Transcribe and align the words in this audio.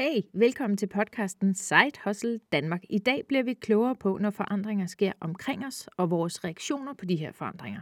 Hey, 0.00 0.22
velkommen 0.32 0.76
til 0.76 0.86
podcasten 0.86 1.54
Side 1.54 1.92
Hustle 2.04 2.40
Danmark. 2.52 2.82
I 2.90 2.98
dag 2.98 3.24
bliver 3.28 3.42
vi 3.42 3.54
klogere 3.54 3.96
på, 3.96 4.18
når 4.20 4.30
forandringer 4.30 4.86
sker 4.86 5.12
omkring 5.20 5.66
os, 5.66 5.88
og 5.96 6.10
vores 6.10 6.44
reaktioner 6.44 6.94
på 6.94 7.04
de 7.04 7.16
her 7.16 7.32
forandringer. 7.32 7.80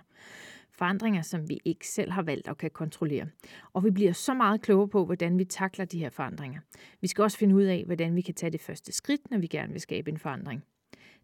Forandringer, 0.70 1.22
som 1.22 1.48
vi 1.48 1.58
ikke 1.64 1.88
selv 1.88 2.10
har 2.10 2.22
valgt 2.22 2.48
og 2.48 2.58
kan 2.58 2.70
kontrollere. 2.70 3.26
Og 3.72 3.84
vi 3.84 3.90
bliver 3.90 4.12
så 4.12 4.34
meget 4.34 4.60
klogere 4.62 4.88
på, 4.88 5.04
hvordan 5.04 5.38
vi 5.38 5.44
takler 5.44 5.84
de 5.84 5.98
her 5.98 6.10
forandringer. 6.10 6.60
Vi 7.00 7.06
skal 7.06 7.22
også 7.22 7.38
finde 7.38 7.54
ud 7.54 7.62
af, 7.62 7.82
hvordan 7.86 8.16
vi 8.16 8.20
kan 8.20 8.34
tage 8.34 8.50
det 8.50 8.60
første 8.60 8.92
skridt, 8.92 9.30
når 9.30 9.38
vi 9.38 9.46
gerne 9.46 9.72
vil 9.72 9.80
skabe 9.80 10.10
en 10.10 10.18
forandring. 10.18 10.64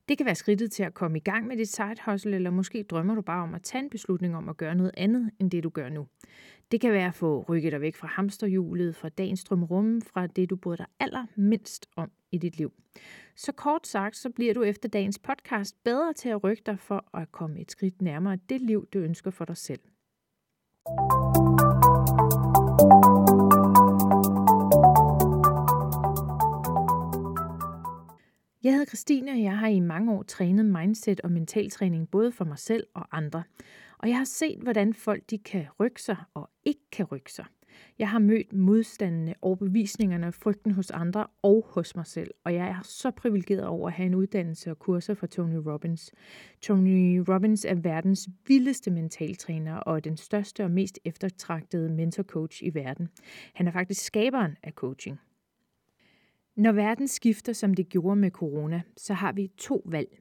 Det 0.09 0.18
kan 0.18 0.27
være 0.27 0.34
skridtet 0.34 0.73
til 0.73 0.82
at 0.82 0.95
komme 0.95 1.18
i 1.18 1.21
gang 1.21 1.46
med 1.46 1.57
dit 1.57 1.68
side 1.68 1.96
hustle, 2.07 2.34
eller 2.36 2.50
måske 2.50 2.82
drømmer 2.82 3.14
du 3.14 3.21
bare 3.21 3.43
om 3.43 3.54
at 3.54 3.62
tage 3.62 3.84
en 3.84 3.91
beslutning 3.91 4.36
om 4.36 4.48
at 4.48 4.57
gøre 4.57 4.75
noget 4.75 4.93
andet, 4.96 5.30
end 5.41 5.50
det 5.50 5.62
du 5.62 5.68
gør 5.68 5.89
nu. 5.89 6.07
Det 6.71 6.80
kan 6.80 6.93
være 6.93 7.07
at 7.07 7.14
få 7.14 7.45
rykket 7.48 7.73
dig 7.73 7.80
væk 7.80 7.96
fra 7.96 8.09
hamsterhjulet, 8.09 8.96
fra 8.96 9.09
dagens 9.09 9.45
drømmerum, 9.45 10.00
fra 10.00 10.27
det 10.27 10.50
du 10.50 10.57
bryder 10.57 10.77
dig 10.77 10.86
allermindst 11.00 11.86
om 11.96 12.11
i 12.32 12.39
dit 12.39 12.59
liv. 12.59 12.72
Så 13.36 13.53
kort 13.53 13.86
sagt, 13.86 14.17
så 14.17 14.31
bliver 14.31 14.54
du 14.54 14.62
efter 14.62 14.89
dagens 14.89 15.18
podcast 15.18 15.85
bedre 15.85 16.12
til 16.12 16.29
at 16.29 16.45
rykke 16.45 16.62
dig 16.67 16.79
for 16.79 17.17
at 17.17 17.32
komme 17.32 17.61
et 17.61 17.71
skridt 17.71 18.03
nærmere 18.03 18.39
det 18.48 18.61
liv, 18.61 18.86
du 18.95 18.98
ønsker 18.98 19.31
for 19.31 19.45
dig 19.45 19.57
selv. 19.57 19.81
Christine, 28.94 29.30
og 29.30 29.43
jeg 29.43 29.58
har 29.58 29.68
i 29.68 29.80
mange 29.80 30.12
år 30.12 30.22
trænet 30.22 30.64
mindset 30.64 31.21
og 31.21 31.30
mentaltræning 31.32 32.11
både 32.11 32.33
for 32.33 32.44
mig 32.44 32.58
selv 32.58 32.86
og 32.94 33.06
andre. 33.12 33.42
Og 33.98 34.08
jeg 34.08 34.17
har 34.17 34.25
set, 34.25 34.58
hvordan 34.58 34.94
folk 34.94 35.22
de 35.30 35.39
kan 35.39 35.67
rykke 35.80 36.03
sig 36.03 36.17
og 36.34 36.50
ikke 36.64 36.91
kan 36.92 37.05
rykke 37.05 37.33
sig. 37.33 37.44
Jeg 37.98 38.08
har 38.08 38.19
mødt 38.19 38.53
modstandene, 38.53 39.34
overbevisningerne 39.42 40.27
og 40.27 40.34
frygten 40.34 40.72
hos 40.72 40.91
andre 40.91 41.27
og 41.42 41.67
hos 41.69 41.97
mig 41.97 42.06
selv, 42.06 42.30
og 42.44 42.55
jeg 42.55 42.69
er 42.69 42.80
så 42.83 43.11
privilegeret 43.11 43.67
over 43.67 43.89
at 43.89 43.94
have 43.94 44.06
en 44.06 44.14
uddannelse 44.14 44.70
og 44.70 44.78
kurser 44.78 45.15
fra 45.15 45.27
Tony 45.27 45.56
Robbins. 45.56 46.12
Tony 46.62 47.25
Robbins 47.28 47.65
er 47.65 47.75
verdens 47.75 48.28
vildeste 48.48 48.91
mentaltræner 48.91 49.77
og 49.77 50.05
den 50.05 50.17
største 50.17 50.65
og 50.65 50.70
mest 50.70 50.98
eftertragtede 51.05 51.92
mentorcoach 51.92 52.62
i 52.62 52.75
verden. 52.75 53.09
Han 53.55 53.69
er 53.69 53.72
faktisk 53.72 54.05
skaberen 54.05 54.56
af 54.62 54.72
coaching. 54.72 55.20
Når 56.56 56.72
verden 56.72 57.08
skifter, 57.08 57.52
som 57.52 57.74
det 57.74 57.88
gjorde 57.88 58.16
med 58.16 58.30
corona, 58.30 58.83
så 58.97 59.14
har 59.14 59.33
vi 59.33 59.50
to 59.58 59.83
valg. 59.86 60.19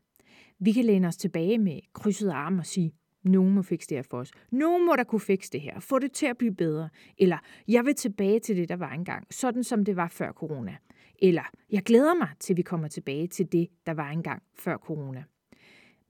Vi 0.60 0.72
kan 0.72 0.86
læne 0.86 1.08
os 1.08 1.18
tilbage 1.18 1.58
med 1.58 1.80
krydset 1.94 2.30
arme 2.30 2.60
og 2.60 2.66
sige, 2.66 2.94
nogen 3.24 3.54
må 3.54 3.62
fikse 3.62 3.90
det 3.90 3.98
her 3.98 4.04
for 4.04 4.18
os. 4.18 4.32
Nogen 4.52 4.86
må 4.86 4.96
der 4.96 5.04
kunne 5.04 5.20
fikse 5.20 5.52
det 5.52 5.62
her. 5.62 5.80
Få 5.80 6.00
det 6.00 6.12
til 6.12 6.26
at 6.26 6.38
blive 6.38 6.56
bedre. 6.56 6.90
Eller, 7.18 7.38
jeg 7.68 7.86
vil 7.86 7.96
tilbage 7.96 8.40
til 8.40 8.58
det, 8.58 8.70
der 8.70 8.76
var 8.76 8.92
engang. 8.92 9.28
Sådan 9.32 9.64
som 9.64 9.86
det 9.86 9.96
var 9.96 10.08
før 10.08 10.32
corona. 10.32 10.76
Eller, 11.20 11.44
jeg 11.70 11.84
glæder 11.84 12.14
mig 12.14 12.30
til, 12.40 12.58
vi 12.58 12.62
kommer 12.62 12.88
tilbage 12.88 13.28
til 13.28 13.52
det, 13.52 13.70
der 13.86 13.94
var 13.94 14.10
engang 14.10 14.44
før 14.56 14.78
corona. 14.78 15.24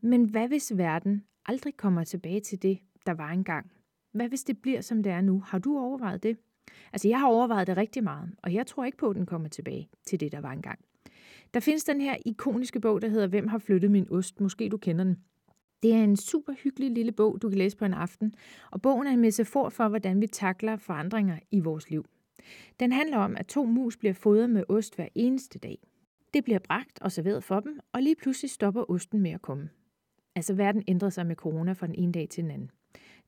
Men 0.02 0.26
hvad 0.26 0.48
hvis 0.48 0.78
verden 0.78 1.24
aldrig 1.46 1.78
kommer 1.78 2.04
tilbage 2.04 2.40
til 2.40 2.62
det, 2.62 2.80
der 3.06 3.14
var 3.14 3.30
engang? 3.30 3.72
Hvad 4.12 4.30
hvis 4.30 4.44
det 4.44 4.62
bliver, 4.62 4.82
som 4.82 5.04
det 5.04 5.12
er 5.12 5.22
nu? 5.22 5.40
Har 5.40 5.60
du 5.60 5.80
overvejet 5.80 6.24
det? 6.24 6.38
Altså, 6.94 7.08
jeg 7.08 7.20
har 7.20 7.28
overvejet 7.28 7.68
det 7.68 7.78
rigtig 7.78 8.04
meget, 8.04 8.30
og 8.44 8.54
jeg 8.54 8.68
tror 8.68 8.86
ikke 8.86 8.98
på, 8.98 9.10
at 9.10 9.16
den 9.16 9.26
kommer 9.26 9.50
tilbage 9.50 9.90
til 10.06 10.20
det, 10.20 10.32
der 10.32 10.42
var 10.42 10.52
engang. 10.52 10.80
Der 11.54 11.60
findes 11.60 11.84
den 11.84 12.02
her 12.02 12.16
ikoniske 12.26 12.80
bog, 12.80 13.02
der 13.02 13.08
hedder 13.08 13.28
Hvem 13.28 13.48
har 13.48 13.58
flyttet 13.58 13.92
min 13.92 14.08
ost? 14.12 14.42
Måske 14.42 14.70
du 14.70 14.78
kender 14.78 15.04
den. 15.04 15.18
Det 15.84 15.94
er 15.94 16.04
en 16.04 16.18
super 16.18 16.54
hyggelig 16.64 16.92
lille 16.92 17.12
bog, 17.12 17.42
du 17.42 17.50
kan 17.50 17.58
læse 17.58 17.78
på 17.78 17.86
en 17.86 17.94
aften, 17.94 18.34
og 18.72 18.82
bogen 18.82 19.08
er 19.08 19.12
en 19.12 19.20
metafor 19.20 19.70
for, 19.70 19.88
hvordan 19.88 20.22
vi 20.22 20.28
takler 20.28 20.78
forandringer 20.78 21.40
i 21.52 21.60
vores 21.60 21.90
liv. 21.90 22.06
Den 22.80 22.92
handler 22.92 23.18
om, 23.18 23.36
at 23.38 23.48
to 23.48 23.66
mus 23.66 23.98
bliver 23.98 24.14
fodret 24.14 24.50
med 24.50 24.64
ost 24.70 24.96
hver 24.96 25.08
eneste 25.16 25.60
dag. 25.60 25.78
Det 26.34 26.44
bliver 26.44 26.60
bragt 26.60 27.00
og 27.02 27.12
serveret 27.12 27.44
for 27.44 27.60
dem, 27.60 27.80
og 27.94 28.02
lige 28.02 28.16
pludselig 28.16 28.52
stopper 28.52 28.92
osten 28.92 29.22
med 29.22 29.32
at 29.32 29.42
komme. 29.42 29.70
Altså 30.36 30.54
verden 30.54 30.84
ændrer 30.88 31.10
sig 31.10 31.26
med 31.26 31.36
corona 31.36 31.74
fra 31.74 31.88
den 31.88 31.96
ene 31.96 32.12
dag 32.12 32.30
til 32.30 32.44
den 32.44 32.52
anden. 32.52 32.72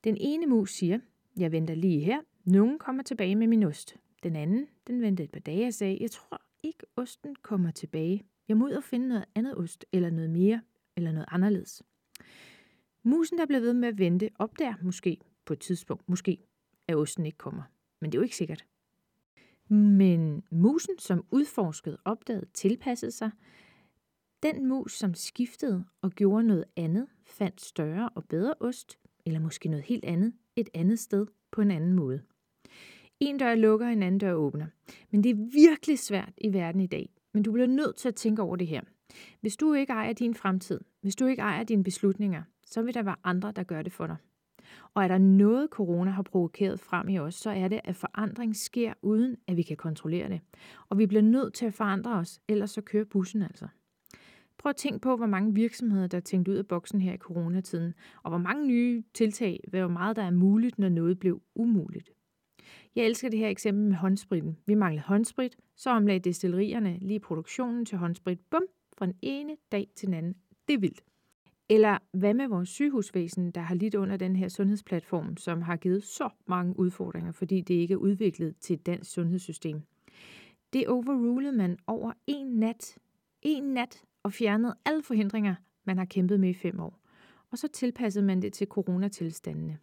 Den 0.04 0.16
ene 0.20 0.46
mus 0.46 0.72
siger, 0.72 0.98
jeg 1.36 1.52
venter 1.52 1.74
lige 1.74 2.00
her, 2.00 2.20
nogen 2.46 2.78
kommer 2.78 3.02
tilbage 3.02 3.36
med 3.36 3.46
min 3.46 3.62
ost. 3.62 3.96
Den 4.22 4.36
anden, 4.36 4.66
den 4.86 5.02
ventede 5.02 5.24
et 5.24 5.30
par 5.30 5.40
dage 5.40 5.66
og 5.66 5.74
sagde, 5.74 5.98
jeg 6.00 6.10
tror 6.10 6.42
ikke 6.62 6.86
osten 6.96 7.36
kommer 7.42 7.70
tilbage. 7.70 8.24
Jeg 8.48 8.56
må 8.56 8.66
ud 8.66 8.70
og 8.70 8.84
finde 8.84 9.08
noget 9.08 9.24
andet 9.34 9.58
ost, 9.58 9.84
eller 9.92 10.10
noget 10.10 10.30
mere, 10.30 10.62
eller 10.96 11.12
noget 11.12 11.26
anderledes. 11.30 11.82
Musen, 13.02 13.38
der 13.38 13.46
bliver 13.46 13.60
ved 13.60 13.72
med 13.72 13.88
at 13.88 13.98
vente, 13.98 14.30
opdager 14.38 14.74
måske 14.82 15.20
på 15.44 15.52
et 15.52 15.60
tidspunkt, 15.60 16.08
måske, 16.08 16.38
at 16.88 16.96
osten 16.96 17.26
ikke 17.26 17.38
kommer. 17.38 17.62
Men 18.00 18.12
det 18.12 18.18
er 18.18 18.20
jo 18.20 18.24
ikke 18.24 18.36
sikkert. 18.36 18.64
Men 19.68 20.44
musen, 20.50 20.98
som 20.98 21.24
udforskede, 21.30 21.98
opdagede, 22.04 22.46
tilpassede 22.54 23.12
sig, 23.12 23.30
den 24.42 24.68
mus, 24.68 24.92
som 24.98 25.14
skiftede 25.14 25.84
og 26.02 26.10
gjorde 26.10 26.44
noget 26.46 26.64
andet, 26.76 27.06
fandt 27.24 27.60
større 27.60 28.08
og 28.08 28.24
bedre 28.24 28.54
ost, 28.60 28.98
eller 29.24 29.40
måske 29.40 29.68
noget 29.68 29.84
helt 29.84 30.04
andet, 30.04 30.32
et 30.56 30.68
andet 30.74 30.98
sted 30.98 31.26
på 31.50 31.60
en 31.60 31.70
anden 31.70 31.92
måde. 31.92 32.22
En 33.20 33.38
dør 33.38 33.54
lukker, 33.54 33.86
en 33.86 34.02
anden 34.02 34.18
dør 34.18 34.32
åbner. 34.32 34.66
Men 35.10 35.24
det 35.24 35.30
er 35.30 35.50
virkelig 35.52 35.98
svært 35.98 36.32
i 36.38 36.52
verden 36.52 36.80
i 36.80 36.86
dag. 36.86 37.08
Men 37.34 37.42
du 37.42 37.52
bliver 37.52 37.66
nødt 37.66 37.96
til 37.96 38.08
at 38.08 38.14
tænke 38.14 38.42
over 38.42 38.56
det 38.56 38.66
her. 38.66 38.80
Hvis 39.40 39.56
du 39.56 39.72
ikke 39.72 39.92
ejer 39.92 40.12
din 40.12 40.34
fremtid, 40.34 40.80
hvis 41.00 41.16
du 41.16 41.26
ikke 41.26 41.42
ejer 41.42 41.64
dine 41.64 41.84
beslutninger, 41.84 42.42
så 42.66 42.82
vil 42.82 42.94
der 42.94 43.02
være 43.02 43.16
andre, 43.24 43.52
der 43.52 43.62
gør 43.62 43.82
det 43.82 43.92
for 43.92 44.06
dig. 44.06 44.16
Og 44.94 45.04
er 45.04 45.08
der 45.08 45.18
noget, 45.18 45.70
corona 45.70 46.10
har 46.10 46.22
provokeret 46.22 46.80
frem 46.80 47.08
i 47.08 47.18
os, 47.18 47.34
så 47.34 47.50
er 47.50 47.68
det, 47.68 47.80
at 47.84 47.96
forandring 47.96 48.56
sker 48.56 48.92
uden, 49.02 49.36
at 49.46 49.56
vi 49.56 49.62
kan 49.62 49.76
kontrollere 49.76 50.28
det. 50.28 50.40
Og 50.88 50.98
vi 50.98 51.06
bliver 51.06 51.22
nødt 51.22 51.54
til 51.54 51.66
at 51.66 51.74
forandre 51.74 52.12
os, 52.12 52.40
ellers 52.48 52.70
så 52.70 52.80
kører 52.80 53.04
bussen 53.04 53.42
altså. 53.42 53.68
Prøv 54.58 54.70
at 54.70 54.76
tænke 54.76 54.98
på, 54.98 55.16
hvor 55.16 55.26
mange 55.26 55.54
virksomheder, 55.54 56.06
der 56.06 56.16
er 56.16 56.22
tænkt 56.22 56.48
ud 56.48 56.54
af 56.54 56.66
boksen 56.66 57.00
her 57.00 57.12
i 57.12 57.18
coronatiden, 57.18 57.94
og 58.22 58.30
hvor 58.30 58.38
mange 58.38 58.66
nye 58.66 59.02
tiltag, 59.14 59.60
hvor 59.68 59.88
meget 59.88 60.16
der 60.16 60.22
er 60.22 60.30
muligt, 60.30 60.78
når 60.78 60.88
noget 60.88 61.18
blev 61.18 61.42
umuligt. 61.54 62.10
Jeg 62.96 63.06
elsker 63.06 63.28
det 63.28 63.38
her 63.38 63.48
eksempel 63.48 63.84
med 63.84 63.96
håndspritten. 63.96 64.56
Vi 64.66 64.74
manglede 64.74 65.04
håndsprit, 65.06 65.56
så 65.76 65.90
omlagde 65.90 66.20
destillerierne 66.20 66.98
lige 67.00 67.20
produktionen 67.20 67.84
til 67.84 67.98
håndsprit. 67.98 68.38
Bum, 68.50 68.62
fra 68.98 69.06
den 69.06 69.14
ene 69.22 69.56
dag 69.72 69.88
til 69.94 70.06
den 70.06 70.14
anden. 70.14 70.34
Det 70.68 70.74
er 70.74 70.78
vildt. 70.78 71.04
Eller 71.68 71.98
hvad 72.12 72.34
med 72.34 72.48
vores 72.48 72.68
sygehusvæsen, 72.68 73.50
der 73.50 73.60
har 73.60 73.74
lidt 73.74 73.94
under 73.94 74.16
den 74.16 74.36
her 74.36 74.48
sundhedsplatform, 74.48 75.36
som 75.36 75.62
har 75.62 75.76
givet 75.76 76.04
så 76.04 76.28
mange 76.46 76.78
udfordringer, 76.78 77.32
fordi 77.32 77.60
det 77.60 77.74
ikke 77.74 77.94
er 77.94 77.98
udviklet 77.98 78.56
til 78.60 78.74
et 78.74 78.86
dansk 78.86 79.10
sundhedssystem. 79.10 79.82
Det 80.72 80.88
overrulede 80.88 81.52
man 81.52 81.78
over 81.86 82.12
en 82.26 82.46
nat. 82.46 82.98
En 83.42 83.62
nat 83.62 84.04
og 84.22 84.32
fjernede 84.32 84.76
alle 84.84 85.02
forhindringer, 85.02 85.54
man 85.84 85.98
har 85.98 86.04
kæmpet 86.04 86.40
med 86.40 86.48
i 86.48 86.54
fem 86.54 86.80
år. 86.80 87.00
Og 87.50 87.58
så 87.58 87.68
tilpassede 87.68 88.24
man 88.24 88.42
det 88.42 88.52
til 88.52 88.66
coronatilstandene. 88.66 89.78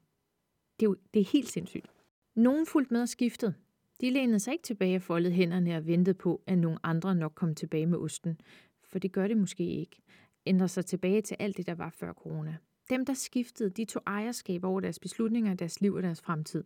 Det 0.79 0.85
er, 0.85 0.89
jo, 0.89 0.95
det 1.13 1.19
er 1.19 1.25
helt 1.25 1.49
sindssygt. 1.49 1.91
Nogen 2.35 2.65
fulgte 2.65 2.93
med 2.93 3.01
og 3.01 3.09
skiftede. 3.09 3.53
De 4.01 4.09
lænede 4.09 4.39
sig 4.39 4.51
ikke 4.51 4.63
tilbage 4.63 4.95
og 4.95 5.01
foldede 5.01 5.33
hænderne 5.33 5.77
og 5.77 5.87
ventede 5.87 6.13
på, 6.13 6.41
at 6.47 6.57
nogle 6.57 6.79
andre 6.83 7.15
nok 7.15 7.31
kom 7.35 7.55
tilbage 7.55 7.85
med 7.85 7.97
osten. 7.97 8.41
For 8.83 8.99
det 8.99 9.11
gør 9.11 9.27
det 9.27 9.37
måske 9.37 9.65
ikke. 9.65 10.01
Ændrer 10.45 10.67
sig 10.67 10.85
tilbage 10.85 11.21
til 11.21 11.37
alt 11.39 11.57
det, 11.57 11.67
der 11.67 11.75
var 11.75 11.89
før 11.89 12.13
corona. 12.13 12.57
Dem, 12.89 13.05
der 13.05 13.13
skiftede, 13.13 13.69
de 13.69 13.85
tog 13.85 14.03
ejerskab 14.07 14.63
over 14.63 14.79
deres 14.79 14.99
beslutninger, 14.99 15.53
deres 15.53 15.81
liv 15.81 15.93
og 15.93 16.03
deres 16.03 16.21
fremtid. 16.21 16.63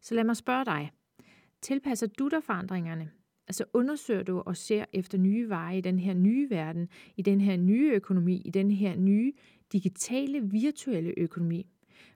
Så 0.00 0.14
lad 0.14 0.24
mig 0.24 0.36
spørge 0.36 0.64
dig. 0.64 0.90
Tilpasser 1.62 2.06
du 2.06 2.28
dig 2.28 2.44
forandringerne? 2.44 3.10
Altså 3.48 3.64
undersøger 3.72 4.22
du 4.22 4.42
og 4.46 4.56
ser 4.56 4.84
efter 4.92 5.18
nye 5.18 5.48
veje 5.48 5.78
i 5.78 5.80
den 5.80 5.98
her 5.98 6.14
nye 6.14 6.50
verden, 6.50 6.88
i 7.16 7.22
den 7.22 7.40
her 7.40 7.56
nye 7.56 7.92
økonomi, 7.92 8.42
i 8.44 8.50
den 8.50 8.70
her 8.70 8.96
nye 8.96 9.32
digitale, 9.72 10.50
virtuelle 10.50 11.14
økonomi. 11.16 11.66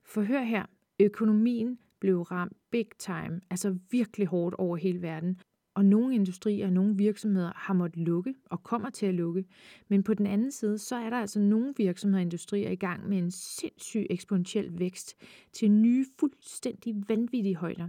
For 0.05 0.23
hør 0.23 0.43
her, 0.43 0.67
økonomien 1.01 1.79
blev 2.05 2.23
ramt 2.23 2.57
big 2.71 2.87
time, 2.99 3.41
altså 3.51 3.79
virkelig 3.91 4.27
hårdt 4.27 4.55
over 4.55 4.77
hele 4.77 5.03
verden. 5.03 5.41
Og 5.75 5.85
nogle 5.85 6.15
industrier 6.15 6.67
og 6.67 6.73
nogle 6.73 6.97
virksomheder 6.97 7.53
har 7.57 7.75
måttet 7.75 8.03
lukke 8.03 8.35
og 8.45 8.63
kommer 8.63 8.91
til 8.91 9.07
at 9.07 9.15
lukke. 9.15 9.45
Men 9.89 10.03
på 10.03 10.15
den 10.15 10.27
anden 10.27 10.51
side, 10.51 10.79
så 10.79 10.97
er 10.97 11.11
der 11.11 11.17
altså 11.17 11.41
nogle 11.41 11.75
virksomheder 11.77 12.19
og 12.19 12.23
industrier 12.23 12.71
i 12.71 12.77
gang 12.77 13.09
med 13.09 13.19
en 13.19 13.31
sindssyg 13.31 14.07
eksponentiel 14.11 14.79
vækst 14.79 15.15
til 15.53 15.71
nye, 15.71 16.07
fuldstændig 16.19 16.95
vanvittige 17.09 17.57
højder. 17.57 17.89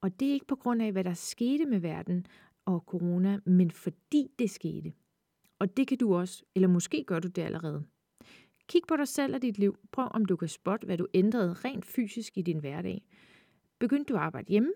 Og 0.00 0.20
det 0.20 0.28
er 0.28 0.32
ikke 0.32 0.46
på 0.46 0.56
grund 0.56 0.82
af, 0.82 0.92
hvad 0.92 1.04
der 1.04 1.14
skete 1.14 1.66
med 1.66 1.78
verden 1.78 2.26
og 2.64 2.84
corona, 2.86 3.38
men 3.46 3.70
fordi 3.70 4.30
det 4.38 4.50
skete. 4.50 4.92
Og 5.58 5.76
det 5.76 5.86
kan 5.86 5.98
du 5.98 6.14
også, 6.14 6.44
eller 6.54 6.68
måske 6.68 7.04
gør 7.06 7.18
du 7.18 7.28
det 7.28 7.42
allerede. 7.42 7.84
Kig 8.68 8.82
på 8.88 8.96
dig 8.96 9.08
selv 9.08 9.34
og 9.34 9.42
dit 9.42 9.58
liv. 9.58 9.76
Prøv 9.92 10.08
om 10.10 10.24
du 10.24 10.36
kan 10.36 10.48
spotte, 10.48 10.84
hvad 10.84 10.98
du 10.98 11.06
ændrede 11.14 11.52
rent 11.52 11.86
fysisk 11.86 12.38
i 12.38 12.42
din 12.42 12.58
hverdag. 12.58 13.02
Begyndte 13.82 14.12
du 14.12 14.16
at 14.16 14.22
arbejde 14.22 14.48
hjemme? 14.48 14.72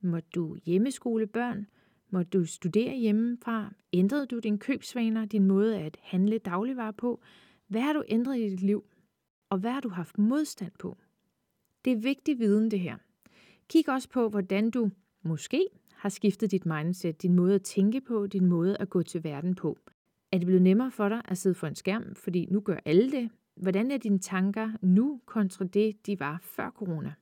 Må 0.00 0.20
du 0.34 0.56
hjemmeskole 0.64 1.26
børn? 1.26 1.66
Må 2.10 2.22
du 2.22 2.44
studere 2.44 2.96
hjemmefra? 2.96 3.74
Ændrede 3.92 4.26
du 4.26 4.38
din 4.38 4.58
købsvaner, 4.58 5.24
din 5.24 5.46
måde 5.46 5.78
at 5.78 5.96
handle 6.02 6.38
dagligvarer 6.38 6.92
på? 6.92 7.20
Hvad 7.66 7.80
har 7.80 7.92
du 7.92 8.02
ændret 8.08 8.38
i 8.38 8.48
dit 8.48 8.60
liv? 8.60 8.84
Og 9.50 9.58
hvad 9.58 9.70
har 9.70 9.80
du 9.80 9.88
haft 9.88 10.18
modstand 10.18 10.72
på? 10.78 10.96
Det 11.84 11.92
er 11.92 11.96
vigtig 11.96 12.38
viden, 12.38 12.70
det 12.70 12.80
her. 12.80 12.96
Kig 13.68 13.88
også 13.88 14.08
på, 14.08 14.28
hvordan 14.28 14.70
du 14.70 14.90
måske 15.22 15.66
har 15.94 16.08
skiftet 16.08 16.50
dit 16.50 16.66
mindset, 16.66 17.22
din 17.22 17.34
måde 17.34 17.54
at 17.54 17.62
tænke 17.62 18.00
på, 18.00 18.26
din 18.26 18.46
måde 18.46 18.76
at 18.76 18.90
gå 18.90 19.02
til 19.02 19.24
verden 19.24 19.54
på? 19.54 19.78
Er 20.32 20.38
det 20.38 20.46
blevet 20.46 20.62
nemmere 20.62 20.90
for 20.90 21.08
dig 21.08 21.22
at 21.24 21.38
sidde 21.38 21.54
for 21.54 21.66
en 21.66 21.74
skærm, 21.74 22.14
fordi 22.14 22.46
nu 22.50 22.60
gør 22.60 22.78
alle 22.84 23.10
det? 23.10 23.30
Hvordan 23.56 23.90
er 23.90 23.96
dine 23.96 24.18
tanker 24.18 24.70
nu 24.82 25.20
kontra 25.26 25.64
det, 25.64 26.06
de 26.06 26.20
var 26.20 26.40
før 26.42 26.70
corona? 26.70 27.14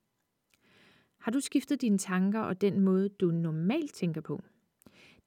Har 1.20 1.32
du 1.32 1.40
skiftet 1.40 1.80
dine 1.80 1.98
tanker 1.98 2.40
og 2.40 2.60
den 2.60 2.80
måde, 2.80 3.08
du 3.08 3.30
normalt 3.30 3.94
tænker 3.94 4.20
på? 4.20 4.42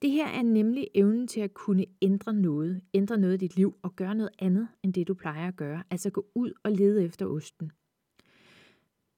Det 0.01 0.11
her 0.11 0.27
er 0.27 0.43
nemlig 0.43 0.88
evnen 0.95 1.27
til 1.27 1.41
at 1.41 1.53
kunne 1.53 1.85
ændre 2.01 2.33
noget, 2.33 2.81
ændre 2.93 3.17
noget 3.17 3.33
i 3.33 3.38
dit 3.38 3.55
liv 3.55 3.75
og 3.81 3.95
gøre 3.95 4.15
noget 4.15 4.31
andet 4.39 4.67
end 4.83 4.93
det, 4.93 5.07
du 5.07 5.13
plejer 5.13 5.47
at 5.47 5.55
gøre. 5.55 5.83
Altså 5.91 6.09
gå 6.09 6.25
ud 6.35 6.53
og 6.63 6.71
lede 6.71 7.05
efter 7.05 7.25
osten. 7.25 7.71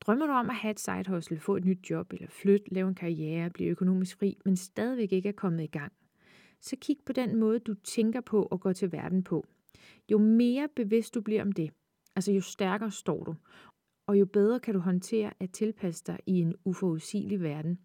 Drømmer 0.01 0.27
du 0.27 0.33
om 0.33 0.49
at 0.49 0.55
have 0.55 0.71
et 0.71 0.79
side 0.79 1.03
hustle, 1.07 1.39
få 1.39 1.55
et 1.55 1.65
nyt 1.65 1.89
job 1.89 2.13
eller 2.13 2.27
flytte, 2.29 2.73
lave 2.73 2.87
en 2.87 2.95
karriere, 2.95 3.49
blive 3.49 3.69
økonomisk 3.69 4.19
fri, 4.19 4.37
men 4.45 4.55
stadigvæk 4.55 5.11
ikke 5.11 5.29
er 5.29 5.33
kommet 5.33 5.63
i 5.63 5.67
gang? 5.67 5.93
Så 6.61 6.75
kig 6.81 6.97
på 7.05 7.13
den 7.13 7.35
måde, 7.35 7.59
du 7.59 7.73
tænker 7.73 8.21
på 8.21 8.43
og 8.43 8.59
går 8.59 8.73
til 8.73 8.91
verden 8.91 9.23
på. 9.23 9.45
Jo 10.11 10.17
mere 10.17 10.67
bevidst 10.75 11.15
du 11.15 11.21
bliver 11.21 11.41
om 11.41 11.51
det, 11.51 11.71
altså 12.15 12.31
jo 12.31 12.41
stærkere 12.41 12.91
står 12.91 13.23
du, 13.23 13.35
og 14.07 14.19
jo 14.19 14.25
bedre 14.25 14.59
kan 14.59 14.73
du 14.73 14.79
håndtere 14.79 15.33
at 15.39 15.51
tilpasse 15.51 16.03
dig 16.07 16.19
i 16.25 16.33
en 16.39 16.55
uforudsigelig 16.65 17.41
verden. 17.41 17.79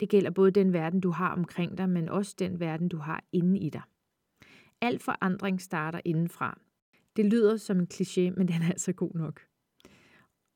Det 0.00 0.08
gælder 0.08 0.30
både 0.30 0.50
den 0.50 0.72
verden, 0.72 1.00
du 1.00 1.10
har 1.10 1.34
omkring 1.34 1.78
dig, 1.78 1.88
men 1.88 2.08
også 2.08 2.36
den 2.38 2.60
verden, 2.60 2.88
du 2.88 2.96
har 2.96 3.24
inde 3.32 3.58
i 3.58 3.70
dig. 3.70 3.82
Al 4.80 4.98
forandring 4.98 5.60
starter 5.60 6.00
indenfra. 6.04 6.60
Det 7.16 7.24
lyder 7.24 7.56
som 7.56 7.78
en 7.78 7.88
kliché, 7.94 8.20
men 8.20 8.48
den 8.52 8.62
er 8.62 8.68
altså 8.68 8.92
god 8.92 9.14
nok. 9.14 9.40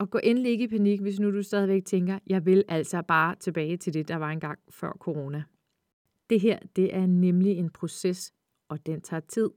Og 0.01 0.11
gå 0.11 0.19
endelig 0.23 0.51
ikke 0.51 0.65
i 0.65 0.69
panik, 0.69 1.01
hvis 1.01 1.21
nu 1.21 1.31
du 1.31 1.43
stadigvæk 1.43 1.85
tænker, 1.85 2.19
jeg 2.27 2.47
vil 2.47 2.65
altså 2.69 3.03
bare 3.03 3.37
tilbage 3.37 3.77
til 3.77 3.95
det, 3.95 4.09
der 4.09 4.17
var 4.17 4.31
engang 4.31 4.59
før 4.71 4.93
corona. 4.93 5.45
Det 6.31 6.41
her, 6.41 6.59
det 6.77 6.95
er 6.95 7.07
nemlig 7.07 7.57
en 7.57 7.71
proces, 7.71 8.33
og 8.71 8.87
den 8.87 9.01
tager 9.01 9.21
tid. 9.21 9.51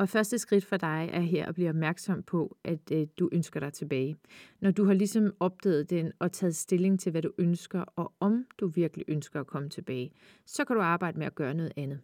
Og 0.00 0.08
første 0.08 0.38
skridt 0.38 0.64
for 0.64 0.76
dig 0.76 1.10
er 1.12 1.20
her 1.20 1.46
at 1.46 1.54
blive 1.54 1.68
opmærksom 1.68 2.22
på, 2.22 2.56
at 2.64 2.92
øh, 2.92 3.06
du 3.18 3.28
ønsker 3.32 3.60
dig 3.60 3.72
tilbage. 3.72 4.16
Når 4.60 4.70
du 4.70 4.84
har 4.84 4.94
ligesom 4.94 5.34
opdaget 5.40 5.90
den 5.90 6.12
og 6.18 6.32
taget 6.32 6.56
stilling 6.56 7.00
til, 7.00 7.10
hvad 7.10 7.22
du 7.22 7.32
ønsker, 7.38 7.80
og 7.80 8.12
om 8.20 8.46
du 8.58 8.68
virkelig 8.68 9.04
ønsker 9.08 9.40
at 9.40 9.46
komme 9.46 9.68
tilbage, 9.68 10.12
så 10.46 10.64
kan 10.64 10.76
du 10.76 10.82
arbejde 10.82 11.18
med 11.18 11.26
at 11.26 11.34
gøre 11.34 11.54
noget 11.54 11.72
andet. 11.76 12.00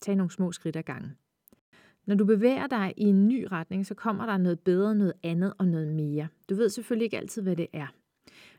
Tag 0.00 0.16
nogle 0.16 0.30
små 0.30 0.52
skridt 0.52 0.76
ad 0.76 0.82
gangen. 0.82 1.16
Når 2.06 2.14
du 2.14 2.24
bevæger 2.24 2.66
dig 2.66 2.94
i 2.96 3.04
en 3.04 3.28
ny 3.28 3.46
retning, 3.52 3.86
så 3.86 3.94
kommer 3.94 4.26
der 4.26 4.36
noget 4.36 4.60
bedre, 4.60 4.94
noget 4.94 5.14
andet 5.22 5.54
og 5.58 5.68
noget 5.68 5.88
mere. 5.88 6.28
Du 6.48 6.54
ved 6.54 6.68
selvfølgelig 6.68 7.04
ikke 7.04 7.18
altid, 7.18 7.42
hvad 7.42 7.56
det 7.56 7.66
er. 7.72 7.86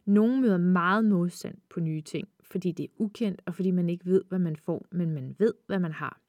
Nogle 0.05 0.41
møder 0.41 0.57
meget 0.57 1.05
modstand 1.05 1.57
på 1.69 1.79
nye 1.79 2.01
ting, 2.01 2.27
fordi 2.43 2.71
det 2.71 2.83
er 2.83 2.93
ukendt, 2.97 3.41
og 3.45 3.55
fordi 3.55 3.71
man 3.71 3.89
ikke 3.89 4.05
ved, 4.05 4.21
hvad 4.29 4.39
man 4.39 4.55
får, 4.55 4.85
men 4.91 5.11
man 5.11 5.35
ved, 5.39 5.53
hvad 5.67 5.79
man 5.79 5.91
har. 5.91 6.21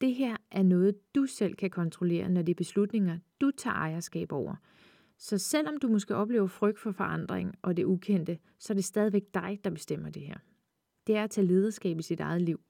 Det 0.00 0.14
her 0.14 0.36
er 0.50 0.62
noget, 0.62 1.14
du 1.14 1.26
selv 1.26 1.54
kan 1.54 1.70
kontrollere, 1.70 2.28
når 2.28 2.42
det 2.42 2.52
er 2.52 2.56
beslutninger, 2.56 3.18
du 3.40 3.50
tager 3.50 3.74
ejerskab 3.76 4.32
over. 4.32 4.54
Så 5.18 5.38
selvom 5.38 5.76
du 5.76 5.88
måske 5.88 6.14
oplever 6.14 6.46
frygt 6.46 6.78
for 6.78 6.92
forandring 6.92 7.54
og 7.62 7.76
det 7.76 7.84
ukendte, 7.84 8.38
så 8.58 8.72
er 8.72 8.74
det 8.74 8.84
stadigvæk 8.84 9.22
dig, 9.34 9.60
der 9.64 9.70
bestemmer 9.70 10.10
det 10.10 10.22
her. 10.22 10.36
Det 11.06 11.16
er 11.16 11.24
at 11.24 11.30
tage 11.30 11.46
lederskab 11.46 11.98
i 11.98 12.02
sit 12.02 12.20
eget 12.20 12.42
liv. 12.42 12.60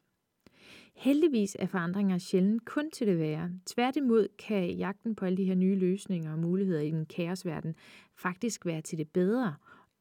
Heldigvis 0.94 1.56
er 1.58 1.66
forandringer 1.66 2.18
sjældent 2.18 2.64
kun 2.64 2.90
til 2.90 3.06
det 3.06 3.18
værre. 3.18 3.50
Tværtimod 3.66 4.28
kan 4.38 4.70
jagten 4.70 5.16
på 5.16 5.24
alle 5.24 5.36
de 5.36 5.44
her 5.44 5.54
nye 5.54 5.74
løsninger 5.74 6.32
og 6.32 6.38
muligheder 6.38 6.80
i 6.80 6.90
den 6.90 7.06
kaosverden 7.06 7.74
faktisk 8.16 8.66
være 8.66 8.80
til 8.80 8.98
det 8.98 9.08
bedre, 9.08 9.54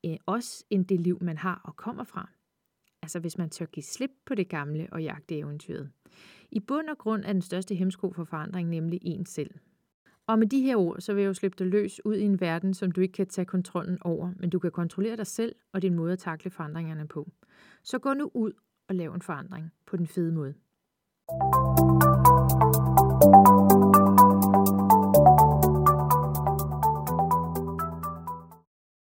eh, 0.04 0.18
også 0.26 0.66
end 0.70 0.86
det 0.86 1.00
liv, 1.00 1.18
man 1.22 1.38
har 1.38 1.62
og 1.64 1.76
kommer 1.76 2.04
fra. 2.04 2.30
Altså 3.04 3.20
hvis 3.20 3.38
man 3.38 3.50
tør 3.50 3.66
give 3.66 3.84
slip 3.84 4.12
på 4.26 4.36
det 4.36 4.50
gamle 4.50 4.88
og 4.92 5.04
jagte 5.04 5.38
eventyret. 5.38 5.90
I 6.52 6.60
bund 6.60 6.90
og 6.90 6.98
grund 6.98 7.24
er 7.26 7.34
den 7.34 7.42
største 7.42 7.76
hemsko 7.76 8.12
for 8.12 8.24
forandring 8.24 8.70
nemlig 8.70 9.00
en 9.02 9.26
selv. 9.26 9.52
Og 10.28 10.40
med 10.40 10.48
de 10.48 10.62
her 10.62 10.76
ord, 10.76 11.02
så 11.02 11.14
vil 11.14 11.22
jeg 11.22 11.28
jo 11.28 11.34
slippe 11.34 11.56
dig 11.60 11.68
løs 11.68 12.06
ud 12.06 12.16
i 12.16 12.24
en 12.24 12.42
verden, 12.42 12.74
som 12.74 12.92
du 12.92 13.02
ikke 13.02 13.12
kan 13.12 13.28
tage 13.28 13.46
kontrollen 13.46 13.98
over, 14.02 14.32
men 14.40 14.50
du 14.50 14.60
kan 14.60 14.72
kontrollere 14.72 15.18
dig 15.18 15.28
selv 15.28 15.56
og 15.74 15.82
din 15.82 15.94
måde 15.94 16.14
at 16.14 16.20
takle 16.20 16.52
forandringerne 16.52 17.08
på. 17.08 17.32
Så 17.84 18.00
gå 18.00 18.14
nu 18.14 18.32
ud 18.34 18.52
og 18.88 18.96
lav 18.96 19.14
en 19.14 19.22
forandring 19.22 19.72
på 19.86 19.98
den 19.98 20.08
fede 20.08 20.32
måde. 20.32 20.54
thank 21.30 22.03
you 22.03 22.03